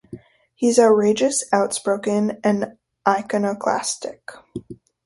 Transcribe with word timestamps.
He's 0.55 0.79
outrageous, 0.79 1.43
outspoken 1.53 2.39
and 2.43 2.75
iconoclastic. 3.07 4.29